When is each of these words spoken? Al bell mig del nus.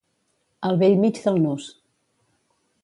Al 0.69 0.79
bell 0.83 0.97
mig 1.03 1.21
del 1.27 1.39
nus. 1.45 1.69